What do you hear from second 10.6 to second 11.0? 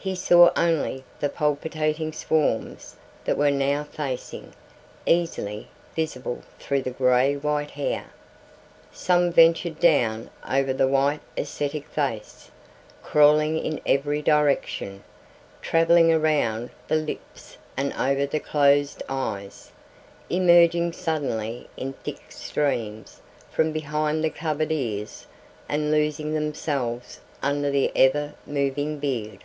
the